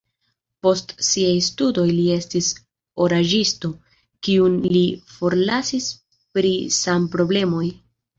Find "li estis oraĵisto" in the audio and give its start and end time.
1.97-3.71